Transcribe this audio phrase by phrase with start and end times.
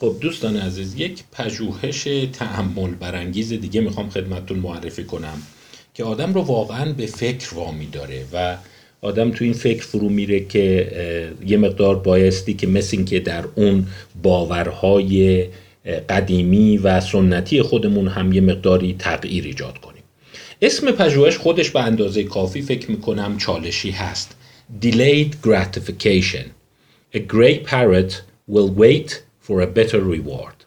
[0.00, 5.42] خب دوستان عزیز یک پژوهش تعمل برانگیز دیگه می‌خوام خدمتتون معرفی کنم
[5.94, 8.56] که آدم رو واقعا به فکر وامی داره و
[9.02, 10.92] آدم تو این فکر فرو میره که
[11.46, 13.86] یه مقدار بایستی که مثل اینکه در اون
[14.22, 15.46] باورهای
[16.08, 20.02] قدیمی و سنتی خودمون هم یه مقداری تغییر ایجاد کنیم.
[20.62, 24.36] اسم پژوهش خودش به اندازه کافی فکر می‌کنم چالشی هست.
[24.82, 26.46] Delayed gratification.
[27.14, 30.58] A great parrot will wait for a better reward.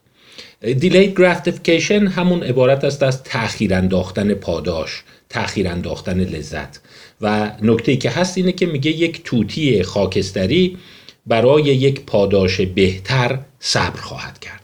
[0.62, 6.80] Delayed gratification همون عبارت است از تأخیر انداختن پاداش تأخیر انداختن لذت.
[7.22, 10.78] و نکته که هست اینه که میگه یک توتی خاکستری
[11.26, 14.64] برای یک پاداش بهتر صبر خواهد کرد.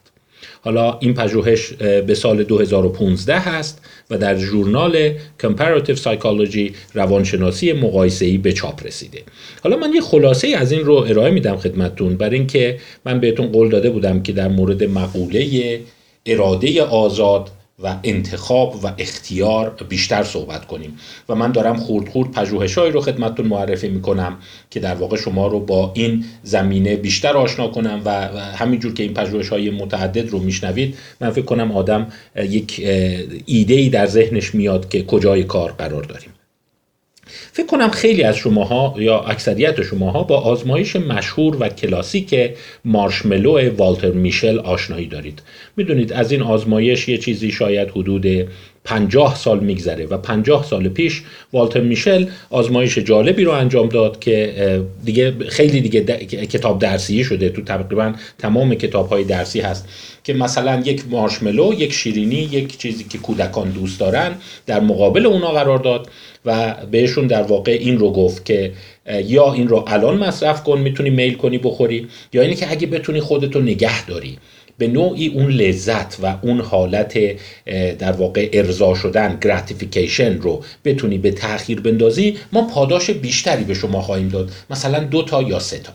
[0.62, 3.82] حالا این پژوهش به سال 2015 هست
[4.14, 5.14] و در ژورنال
[5.44, 9.24] Comparative Psychology روانشناسی مقایسه‌ای به چاپ رسیده.
[9.64, 13.70] حالا من یه خلاصه از این رو ارائه میدم خدمتتون برای اینکه من بهتون قول
[13.70, 15.80] داده بودم که در مورد مقوله
[16.26, 17.52] اراده آزاد
[17.84, 20.98] و انتخاب و اختیار بیشتر صحبت کنیم.
[21.30, 24.38] و من دارم خورد خورد پژوهشایی رو خدمتتون معرفی می‌کنم
[24.70, 29.14] که در واقع شما رو با این زمینه بیشتر آشنا کنم و همینجور که این
[29.14, 32.82] پژوهش های متعدد رو میشنوید من فکر کنم آدم یک
[33.46, 36.30] ایده ای در ذهنش میاد که کجای کار قرار داریم.
[37.56, 42.36] فکر کنم خیلی از شماها یا اکثریت شماها با آزمایش مشهور و کلاسیک
[42.86, 45.42] مارشملو والتر میشل آشنایی دارید.
[45.78, 48.26] می‌دونید از این آزمایش یه چیزی شاید حدود
[48.86, 51.22] پنجاه سال میگذره و پنجاه سال پیش
[51.54, 57.62] والتر میشل آزمایش جالبی رو انجام داد که دیگه خیلی دیگه کتاب درسی شده تو
[57.62, 59.88] تقریبا تمام کتاب های درسی هست
[60.24, 65.52] که مثلا یک مارشملو یک شیرینی یک چیزی که کودکان دوست دارن در مقابل اونا
[65.52, 66.08] قرار داد
[66.46, 68.74] و بهشون در واقع این رو گفت که
[69.26, 73.22] یا این رو الان مصرف کن می‌تونی میل کنی بخوری یا اینه که اگه بتونی
[73.22, 74.38] خودتو نگه داری.
[74.78, 77.20] به نوعی اون لذت و اون حالت
[78.00, 84.02] در واقع ارضا شدن گراتیفیکیشن رو بتونی به تاخیر بندازی ما پاداش بیشتری به شما
[84.02, 85.94] خواهیم داد مثلا دو تا یا سه تا.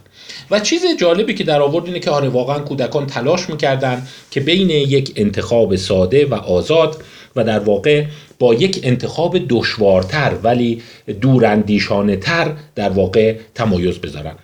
[0.51, 4.71] و چیز جالبی که در آورد اینه که آره واقعا کودکان تلاش می‌کردن که بین
[4.71, 7.03] یک انتخاب ساده و آزاد
[7.37, 8.05] و در واقع
[8.39, 10.83] با یک انتخاب دشوارتر ولی
[11.21, 14.35] دوراندیشانه تر در واقع تمایز بذارن.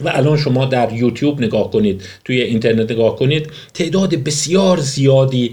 [0.00, 5.52] و الان شما در یوتیوب نگاه کنید توی اینترنت نگاه کنید تعداد بسیار زیادی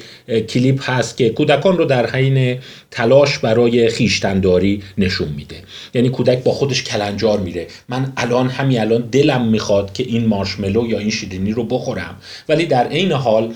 [0.50, 2.60] کلیپ هست که کودکان رو در حین
[2.92, 5.56] تلاش برای خیشتنداری نشون میده.
[5.94, 7.68] یعنی کودک با خودش کلنجار میره.
[7.90, 12.16] من الان همین الان دلم می‌خواد که این مارشملو یا این شیرینی رو بخورم.
[12.50, 13.54] ولی در عین حال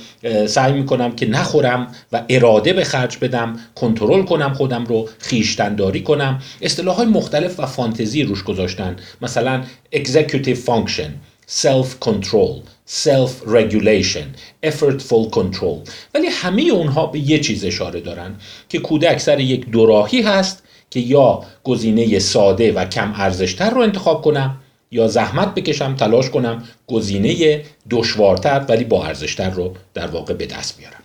[0.48, 6.42] سعی می‌کنم که نخورم و اراده به خرج بدم کنترل کنم خودم رو خیشتنداری کنم.
[6.62, 8.96] اصطلاح های مختلف و فانتزی روش گذاشتن.
[9.22, 9.64] مثلا
[9.96, 11.12] executive function
[11.48, 14.28] self control self regulation
[14.64, 15.90] effortful control.
[16.14, 18.36] ولی همه اونها به یه چیز اشاره دارن
[18.70, 24.22] که کودک سر یک دوراهی هست که یا گزینه ساده و کم ارزشتر رو انتخاب
[24.22, 24.58] کنم
[24.92, 30.78] یا زحمت بکشم تلاش کنم گزینه دشوارتر ولی با ارزشتر رو در واقع به دست
[30.78, 31.04] بیارم.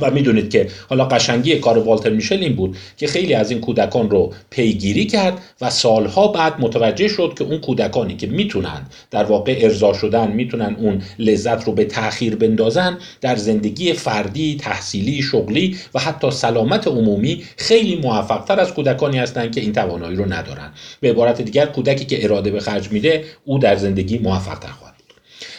[0.00, 4.10] و می‌دونید که حالا قشنگی کار والتر میشل این بود که خیلی از این کودکان
[4.10, 9.58] رو پیگیری کرد و سالها بعد متوجه شد که اون کودکانی که می‌تونن در واقع
[9.60, 15.98] ارضا شدن می‌تونن اون لذت رو به تاخیر بندازن در زندگی فردی تحصیلی شغلی و
[15.98, 20.70] حتی سلامت عمومی خیلی موفقتر از کودکانی هستند که این توانایی رو ندارن.
[21.00, 25.16] به عبارت دیگر کودکی که اراده به خرج میده او در زندگی موفقتر خواهد بود.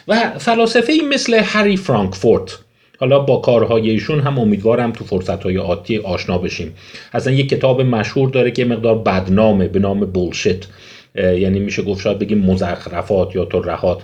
[0.08, 2.63] و فلاسفه مثل هری فرانکفورت
[3.04, 6.76] حالا با کارهای ایشون هم امیدوارم تو فرصتهای آتی آشنا بشیم.
[7.14, 10.68] اصلا یک کتاب مشهور داره که مقدار بدنامه به نام بولشت
[11.16, 14.02] یعنی میشه گفت شاید بگیم مزخرفات یا ترهات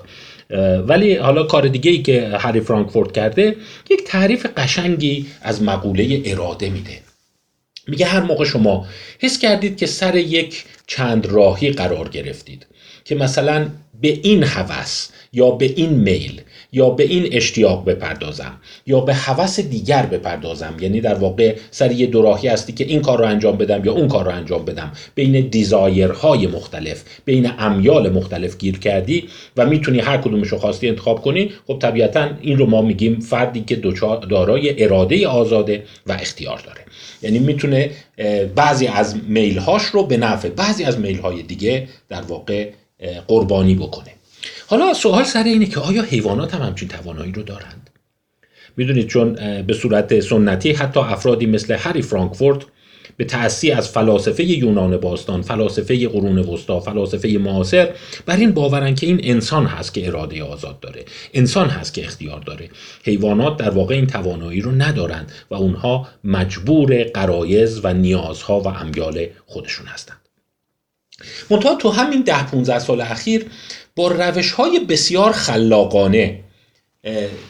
[0.88, 3.56] ولی حالا کار دیگه ای که هری فرانکفورت کرده
[3.90, 7.00] یک تعریف قشنگی از مقوله اراده میده.
[7.88, 8.86] میگه هر موقع شما
[9.20, 12.66] حس کردید که سر یک چند راهی قرار گرفتید
[13.06, 13.68] که مثلا
[14.02, 18.58] به این هوس یا به این میل یا به این اشتیاق بپردازم
[18.88, 20.74] یا به هوس دیگر بپردازم.
[20.80, 24.08] یعنی در واقع سر یه دوراهی هستی که این کار رو انجام بدم یا اون
[24.08, 24.92] کار رو انجام بدم.
[25.16, 31.22] بین دیزایرهای مختلف بین امیال مختلف گیر کردی و می‌تونی هر کدومش رو خواستی انتخاب
[31.22, 33.76] کنی خب طبیعتا این رو ما میگیم فردی که
[34.30, 36.82] دارای اراده آزاده و اختیار داره.
[37.22, 37.92] یعنی می‌تونه
[38.56, 42.70] بعضی از میلهاش رو به نفع بعضی از میلهای دیگه در واقع
[43.28, 44.12] قربانی بکنه.
[44.68, 47.90] حالا سوال سر اینه که آیا حیوانات هم همچین توانایی رو دارند؟
[48.78, 52.66] می‌دونید چون به صورت سنتی حتی افرادی مثل هری فرانکفورت
[53.18, 57.90] به تأسی از فلاسفه یونان باستان فلاسفه قرون وسطا فلاسفه معاصر
[58.26, 62.40] بر این باورن که این انسان هست که اراده آزاد داره انسان هست که اختیار
[62.40, 62.70] داره.
[63.04, 69.26] حیوانات در واقع این توانایی رو ندارند و اونها مجبور قرایز و نیازها و امیال
[69.46, 70.29] خودشون هستند.
[71.50, 73.46] منتها تو همین ده 15 سال اخیر
[73.96, 76.40] با روش های بسیار خلاقانه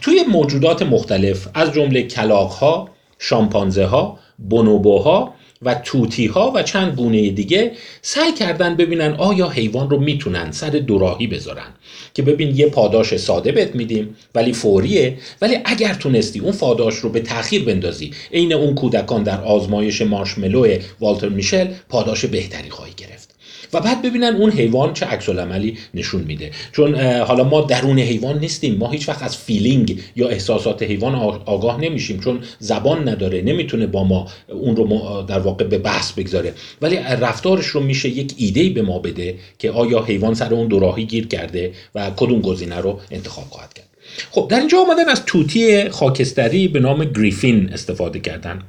[0.01, 2.89] توی موجودات مختلف از جمله کلاق ها
[3.19, 4.19] شامپانزه ها
[4.50, 7.71] بونوبوها و توتی ها و چند گونه دیگه
[8.01, 11.74] سعی کردن ببینن آیا حیوان رو می‌تونن سر دوراهی بذارن.
[12.13, 17.10] که ببین یه پاداش ساده بهت میدیم ولی فوریه ولی اگر تونستی اون پاداش رو
[17.10, 23.38] به تاخیر بندازی عین اون کودکان در آزمایش مارشملو والتر میشل پاداش بهتری خواهی گرفت.
[23.74, 26.52] و بعد ببینن اون حیوان چه عکس‌العملی نشون میده.
[26.72, 31.16] چون حالا ما درون حیوان نیستیم ما هیچ وقت از feeling یا احساسات حیوان
[31.46, 34.86] آگاه نمیشیم چون زبان نداره نمی‌تونه با ما اون رو
[35.28, 36.54] در واقع به بحث بگذاره.
[36.82, 41.06] ولی رفتارش رو میشه یک ایده به ما بده که آیا حیوان سر اون دوراهی
[41.06, 43.86] گیر کرده و کدوم گزینه رو انتخاب خواهد کرد.
[44.32, 48.62] خب در اینجا آمدن از توتی خاکستری به نام گریفین استفاده کردن.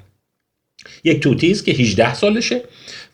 [1.05, 2.63] یک توتی است که 18 سالشه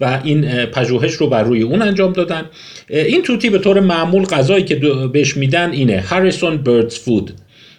[0.01, 2.51] و این پژوهش رو بر روی اون انجام دادن.
[2.89, 4.75] این توتی به طور معمول غذایی که
[5.13, 7.33] بهش میدن اینه هاریسون بردز فود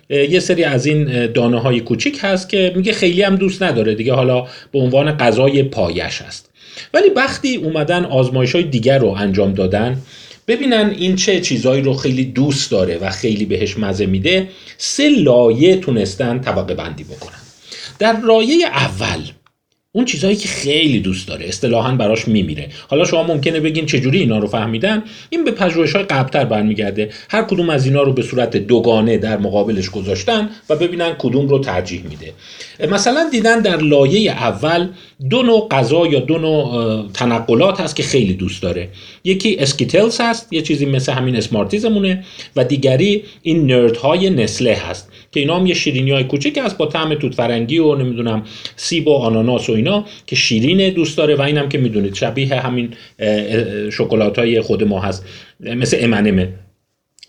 [0.10, 4.14] یه سری از این دانه های کوچیک هست که میگه خیلی هم دوست نداره دیگه
[4.14, 6.50] حالا به عنوان غذای پایش هست
[6.94, 10.02] ولی وقتی اومدن آزمایش های دیگر رو انجام دادن.
[10.48, 14.48] ببینن این چه چیزهایی رو خیلی دوست داره و خیلی بهش مزه میده.
[14.78, 17.40] سه لایه تونستن طبقه بندی بکنن.
[18.00, 19.20] در لایه اول
[19.98, 22.70] اون چیزهایی که خیلی دوست داره اصطلاحا براش میمیره.
[22.88, 27.10] حالا شما ممکنه بگین چجوری اینا رو فهمیدن؟ این به پژوهش های قبلتر برمیگرده.
[27.30, 31.60] هر کدوم از اینا رو به صورت دوگانه در مقابلش گذاشتن و ببینن کدوم رو
[31.60, 32.34] ترجیح میده.
[32.92, 34.88] مثلا دیدن در لایه اول
[35.30, 38.90] دو نوع غذا یا دو نوع تنقلات هست که خیلی دوست داره.
[39.24, 42.24] یکی اسکیتلز هست یه چیزی مثل همین اسمارتیزمونه
[42.56, 46.78] و دیگری این نرد های نسله هست که اینا هم یه شیرینی های کوچیک هست
[46.78, 48.44] با طعم توت فرنگی و نمی‌دونم
[48.76, 49.87] سیب و آناناس و اینا.
[50.26, 52.94] که شیرین دوست داره و اینم که می‌دونید شبیه همین
[53.92, 55.26] شکلات های خود ما هست
[55.60, 56.54] مثل امنمه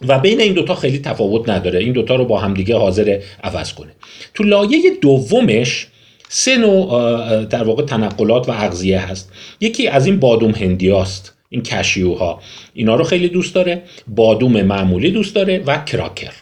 [0.08, 1.78] و بین این دوتا خیلی تفاوت نداره.
[1.78, 3.90] این دوتا رو با همدیگه حاضر عوض کنه.
[4.34, 5.87] تو لایه دومش
[6.28, 9.32] سه نوع در واقع تنقلات و اغذیه هست.
[9.60, 12.40] یکی از این بادوم هندیاست این cashew ها.
[12.75, 13.82] اینا رو خیلی دوست داره.
[14.06, 16.32] بادوم معمولی دوست داره و کراکر.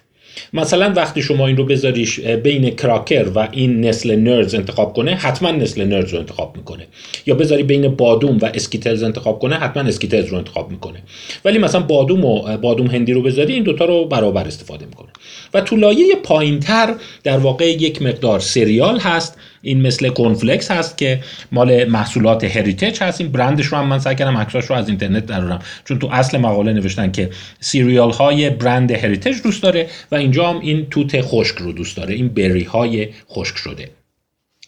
[0.52, 5.50] مثلا وقتی شما این رو بذاریش بین کراکر و این Nestlé Nerds انتخاب کنه حتما
[5.50, 6.86] Nestlé Nerds رو انتخاب می‌کنه.
[7.26, 11.02] یا بذاری بین بادوم و Skittles انتخاب کنه حتما Skittles رو انتخاب می‌کنه.
[11.44, 15.08] ولی مثلا بادوم و بادوم هندی رو بذاری این دوتا رو برابر استفاده می‌کنه.
[15.54, 16.94] و تو لایه پایینتر
[17.24, 21.20] در واقع یک مقدار cereal هست این مثل cornflakes هست که
[21.52, 23.20] مال محصولات Heritage هست.
[23.20, 26.38] این برندش رو هم من سعی کردم عکساش رو از اینترنت درارم چون تو اصل
[26.38, 27.30] مقاله نوشتن که
[27.60, 32.14] سیریال های برند Heritage دوست داره و اینجا هم این توت خشک رو دوست داره.
[32.14, 33.90] این berry های خشک شده.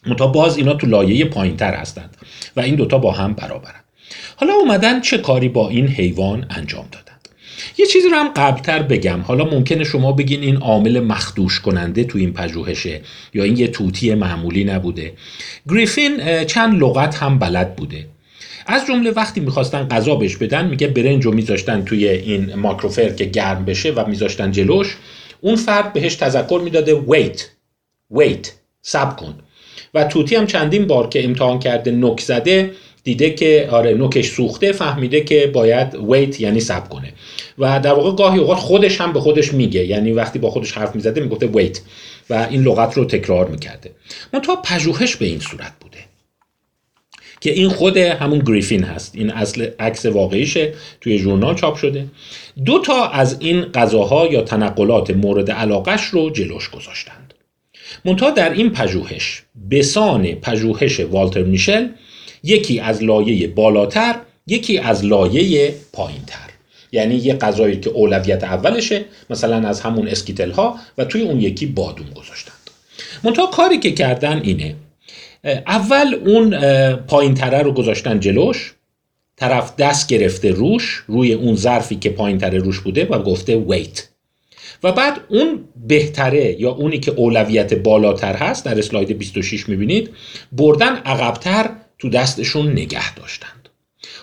[0.07, 2.17] منتها باز اینا تو لایه پایینتر هستند
[2.57, 3.81] و این دوتا با هم برابرن.
[4.37, 7.11] حالا اومدن چه کاری با این حیوان انجام داد
[7.79, 9.21] یه چیزی رو هم قبلتر بگم.
[9.21, 13.01] حالا ممکنه شما بگین این عامل مخدوش کننده تو این پژوهشه
[13.35, 15.13] یا این یه توتی معمولی نبوده.
[15.69, 18.07] گریفین چند لغت هم بلد بوده.
[18.67, 23.25] از جمله وقتی می‌خواستن غذا بهش بدن میگه برنج رو میذاشتن توی این ماکروفر که
[23.25, 24.97] گرم بشه و میذاشتن جلوش
[25.41, 27.47] اون فرد بهش تذکر می‌داده ویت
[28.11, 29.35] ویت سب کن.
[29.95, 32.71] و توتی هم چندین بار که امتحان کرده نک زده
[33.09, 37.13] دیده که آره نوکش سوخته فهمیده که باید ویت یعنی سب کنه.
[37.59, 39.85] و در واقع گاهی اوقات خودش هم به خودش میگه.
[39.85, 41.81] یعنی وقتی با خودش حرف می‌زده می‌گفته ویت
[42.31, 43.91] و این لغت رو تکرار می‌کرده.
[44.33, 45.99] منتها پژوهش به این صورت بوده.
[47.41, 49.15] که این خود همون گریفین هست.
[49.15, 50.75] این اصل عکس واقعیشه.
[51.01, 52.07] توی ژورنال چاپ شده.
[52.65, 57.35] دو تا از این غذاها یا تنقلات مورد علاقش رو جلوش گذاشتند.
[58.05, 61.87] منتها در این پژوهش بسان پژوهش والتر میشل
[62.43, 64.15] یکی از لایه بالاتر
[64.47, 66.49] یکی از لایه پایینتر.
[66.93, 71.67] یعنی یه غذایی که اولویت اولشه مثلا از همون Skittle ها و توی اون یکی
[71.67, 72.55] بادوم گذاشتند.
[73.25, 74.75] منتها کاری که کردن اینه
[75.45, 76.61] اول اون
[76.97, 78.75] پایینتره رو گذاشتن جلوش
[79.37, 84.09] طرف دست گرفته روش روی اون ظرفی که پایینتره روش بوده و گفته wait
[84.83, 90.11] و بعد اون بهتره یا اونی که اولویت بالاتر هست در اسلاید 26 می‌بینید
[90.53, 93.69] بردن عقبتر تو دستشون نگه داشتند.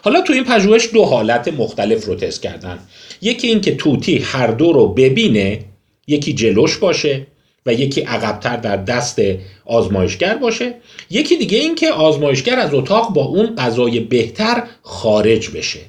[0.02, 2.80] حالا تو این پژوهش دو حالت مختلف رو تست کردن.
[3.22, 5.60] یکی این که توتی هر دو رو ببینه
[6.08, 7.28] یکی جلوش باشه
[7.66, 9.22] و یکی عقبتر در دست
[9.66, 10.74] آزمایشگر باشه.
[11.10, 15.80] یکی دیگه این که آزمایشگر از اتاق با اون غذای بهتر خارج بشه.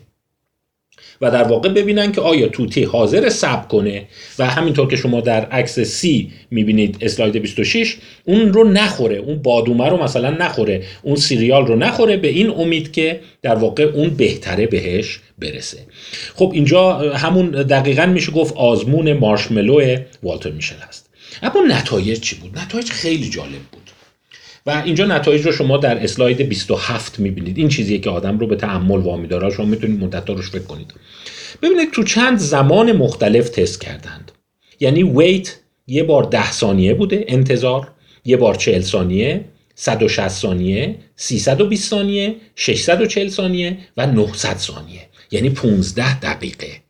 [1.21, 4.09] و در واقع ببینن که آیا توتی حاضر سب کنه.
[4.39, 9.17] و همینطور که شما در عکس سی می‌بینید اسلاید 26 اون رو نخوره.
[9.17, 10.83] اون بادومه رو مثلا نخوره.
[11.03, 15.79] اون سیریال رو نخوره به این امید که در واقع اون بهتره بهش برسه.
[16.35, 21.11] خب اینجا همون دقیقا میشه گفت آزمون مارشملو والتر میشل هست.
[21.43, 23.91] اما نتایج چی بود؟ نتایج خیلی جالب بود.
[24.67, 27.59] و اینجا نتایج رو شما در اسلاید 27 می‌بینید.
[27.59, 29.51] این چیزیه که آدم رو به تعمل وامی داره.
[29.51, 30.95] شما می‌تونید مدت روش فکر کنید.
[31.63, 34.33] ببینید تو چند زمان مختلف تست کردند.
[34.81, 35.57] یعنی ویت
[35.87, 37.89] یه بار 10 ثانیه بوده انتظار
[38.25, 39.45] یه بار 40 ثانیه
[39.75, 45.01] 160 ثانیه 320 ثانیه 640 ثانیه و 900 ثانیه.
[45.31, 46.86] یعنی 15 دقیقه.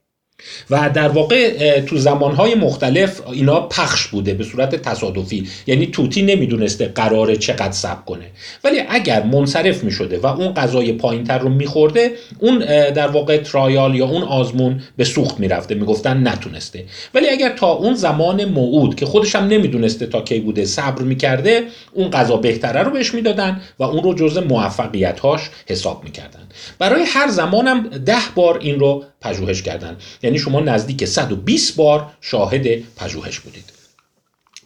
[0.71, 5.49] و در واقع تو زمانهای مختلف اینا پخش بوده به صورت تصادفی.
[5.67, 8.25] یعنی توتی نمی‌دونسته قراره چقدر سب کنه.
[8.65, 12.59] ولی اگر منصرف می شده و اون غذای پایینتر رو میخورده اون
[12.91, 15.75] در واقع ترایال یا اون آزمون به سوخت می‌رفته.
[15.75, 16.85] می‌گفتن نتونسته.
[17.15, 21.63] ولی اگر تا اون زمان موعود که خودش هم نمی‌دونسته تا کی بوده صبر می‌کرده
[21.93, 26.46] اون غذا بهتره رو بهش می‌دادن و اون رو جزء موفقیتهاش حساب می‌کردن.
[26.79, 29.97] برای هر زمانم ده بار این رو پژوهش کردن.
[30.23, 33.77] یعنی شما نزدیک 120 بار شاهد پژوهش بودید.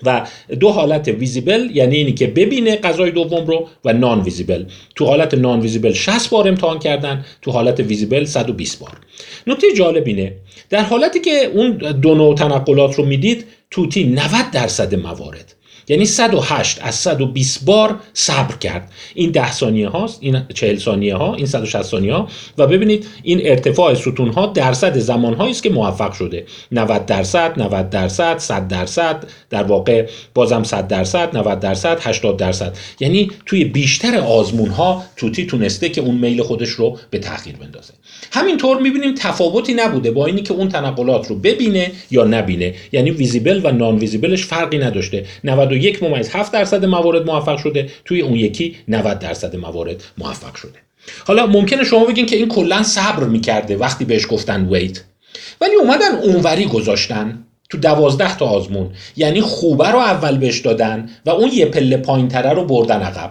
[0.02, 0.26] و
[0.60, 5.34] دو حالت ویزیبل یعنی اینی که ببینه غذای دوم رو و نان ویزیبل تو حالت
[5.34, 8.96] نان ویزیبل 60 بار امتحان کردن تو حالت ویزیبل 120 بار.
[9.46, 10.36] نکته جالب اینه
[10.70, 15.54] در حالتی که اون دو نوع تنقلات رو می‌دید توتی 90 درصد موارد.
[15.90, 18.90] یعنی 108 از 120 بار صبر کرد.
[19.14, 22.28] این 10 ثانیه هاست این 40 ثانیه ها این 160 ثانیه ها.
[22.58, 26.44] و ببینید این ارتفاع ستون ها درصد زمان هایی است که موفق شده.
[26.72, 32.76] 90 درصد 90 درصد 100 درصد در واقع بازم 100 درصد 90 درصد 80 درصد.
[33.00, 37.92] یعنی توی بیشتر آزمون ها توتی تونسته که اون میل خودش رو به تاخیر بندازه.
[38.32, 42.74] همینطور می‌بینیم تفاوتی نبوده با اینی که اون تنقلات رو ببینه یا نبینه.
[42.92, 45.26] یعنی ویزیبل و نان ویزیبلش فرقی نداشته.
[45.80, 50.78] 91 ممیز 7 درصد موارد موفق شده توی اون یکی 90 درصد موارد موفق شده.
[51.26, 55.00] حالا ممکنه شما بگین که این کلا صبر می‌کرده وقتی بهش گفتن ویت
[55.60, 58.90] ولی اومدن اونوری گذاشتن تو دوازده تا آزمون.
[59.16, 63.30] یعنی خوبه رو اول بهش دادن و اون یه پله پایین تره رو بردن عقب.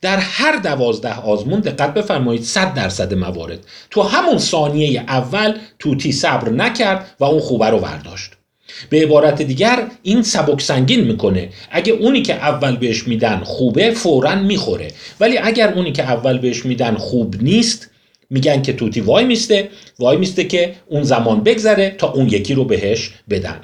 [0.00, 3.58] در هر دوازده آزمون دقت بفرمایید 100 درصد موارد.
[3.90, 8.35] تو همون ثانیه اول توتی صبر نکرد و اون خوبه رو برداشت.
[8.90, 11.48] به عبارت دیگر این سبک سنگین می‌کنه.
[11.70, 14.88] اگه اونی که اول بهش میدن خوبه فورا می‌خوره.
[15.20, 17.90] ولی اگر اونی که اول بهش میدن خوب نیست
[18.30, 19.68] میگن که توتی وای میسته
[19.98, 23.60] وای میسته که اون زمان بگذره تا اون یکی رو بهش بدن.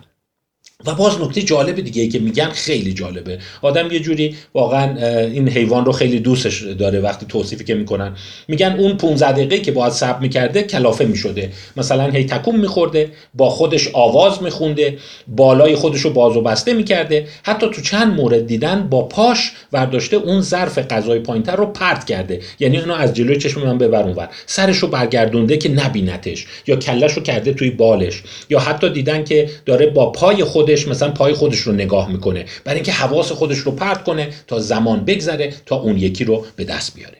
[0.87, 3.39] و باز نکته جالب دیگه ای که میگن خیلی جالبه.
[3.63, 4.97] آدم یه جوری واقعا
[5.27, 8.17] این حیوان رو خیلی دوستش داره وقتی توصیفی که می‌کنن.
[8.49, 11.51] میگن اون 15 دقیقه که باید صبر می‌کرده کلافه می‌شده.
[11.77, 14.99] مثلا هی تکون میخورده با خودش آواز میخونده
[15.29, 17.27] بالای خودش رو باز و بسته می‌کرده.
[17.43, 22.41] حتی تو چند مورد دیدن با پاش ورداشته اون ظرف غذای پایینتر رو پرت کرده.
[22.61, 24.29] یعنی اونو از جلوی چشم من ببر اونور.
[24.47, 26.47] سرش رو برگردونده که نبینتش.
[26.67, 28.23] یا کلش رو کرده توی بالش.
[28.51, 32.45] یا حتی دیدن که داره با پای خود خودش مثلا پای خودش رو نگاه می‌کنه.
[32.65, 36.65] برای اینکه حواس خودش رو پرت کنه تا زمان بگذره تا اون یکی رو به
[36.65, 37.17] دست بیاره.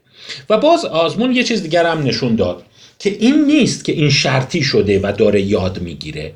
[0.51, 2.63] و باز آزمون یه چیز دیگر هم نشون داد
[2.99, 6.33] که این نیست که این شرطی شده و داره یاد می‌گیره.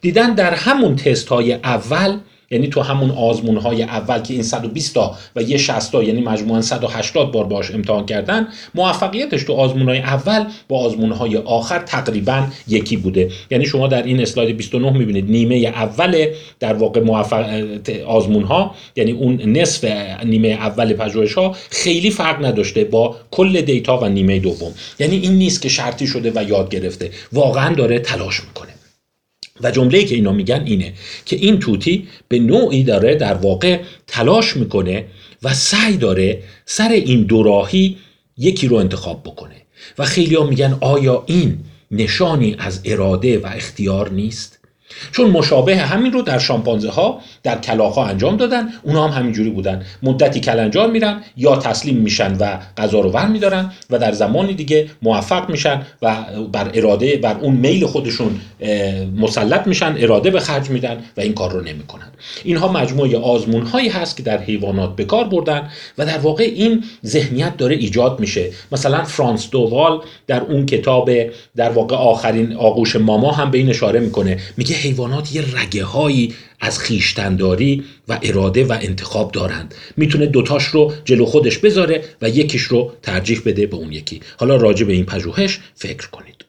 [0.00, 2.18] دیدن در همون تست های اول
[2.54, 6.20] یعنی تو همون آزمون های اول که این 120 تا و یه 60 تا یعنی
[6.20, 11.78] مجموعا 180 بار باش امتحان کردن موفقیتش تو آزمون های اول با آزمون های آخر
[11.78, 13.30] تقریبا یکی بوده.
[13.50, 16.26] یعنی شما در این اسلاید 29 می‌بینید نیمه اول
[16.60, 17.44] در واقع موفق
[18.06, 19.84] آزمون ها یعنی اون نصف
[20.24, 24.72] نیمه اول پژوهش ها خیلی فرق نداشته با کل دیتا و نیمه دوم.
[24.98, 27.10] یعنی این نیست که شرطی شده و یاد گرفته.
[27.32, 28.73] واقعا داره تلاش می‌کنه.
[29.60, 30.92] و جمله که اینا میگن اینه
[31.24, 35.04] که این توتی به نوعی داره در واقع تلاش می‌کنه
[35.42, 37.96] و سعی داره سر این دوراهی
[38.38, 39.54] یکی رو انتخاب بکنه.
[39.98, 41.58] و خیلی میگن آیا این
[41.90, 44.58] نشانی از اراده و اختیار نیست؟
[45.12, 49.50] چون مشابه همین رو در شامپانزه ها در کلاخ ها انجام دادن اونا هم همینجوری
[49.50, 49.82] بودن.
[50.02, 54.90] مدتی کلنجار میرن یا تسلیم میشن و غذا رو ور میدارن و در زمانی دیگه
[55.02, 56.16] موفق میشن و
[56.52, 58.40] بر اراده بر اون میل خودشون
[59.16, 62.08] مسلط میشن اراده به خرج میدن و این کار رو نمی‌کنن.
[62.44, 66.84] اینها مجموعه آزمون هایی هست که در حیوانات به کار بردن و در واقع این
[67.06, 68.50] ذهنیت داره ایجاد میشه.
[68.72, 71.10] مثلا فرانس دووال در اون کتاب
[71.56, 74.38] در واقع آخرین آغوش ماما هم به این اشاره می‌کنه.
[74.56, 79.74] میگه حیوانات یه رگه هایی از خیشتنداری و اراده و انتخاب دارند.
[79.96, 84.20] می‌تونه دوتاش رو جلو خودش بذاره و یکیش رو ترجیح بده به اون یکی.
[84.38, 86.44] حالا راجع به این پژوهش فکر کنید.